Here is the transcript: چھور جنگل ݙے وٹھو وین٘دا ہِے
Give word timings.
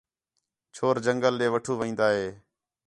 چھور 0.75 0.95
جنگل 1.05 1.33
ݙے 1.39 1.47
وٹھو 1.53 1.73
وین٘دا 1.79 2.07
ہِے 2.17 2.27